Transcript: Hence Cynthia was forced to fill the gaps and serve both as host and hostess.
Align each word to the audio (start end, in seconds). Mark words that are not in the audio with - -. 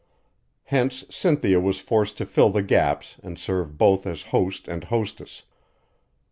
Hence 0.63 1.05
Cynthia 1.11 1.59
was 1.59 1.79
forced 1.79 2.17
to 2.17 2.25
fill 2.25 2.49
the 2.49 2.63
gaps 2.63 3.17
and 3.21 3.37
serve 3.37 3.77
both 3.77 4.07
as 4.07 4.23
host 4.33 4.67
and 4.67 4.83
hostess. 4.85 5.43